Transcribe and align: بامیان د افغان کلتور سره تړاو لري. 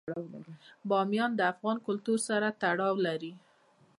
بامیان 0.89 1.31
د 1.35 1.41
افغان 1.51 1.77
کلتور 1.87 2.19
سره 2.29 2.47
تړاو 2.61 2.95
لري. 3.07 3.33